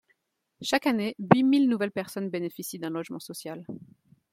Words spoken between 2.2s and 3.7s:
bénéficient d’un logement social.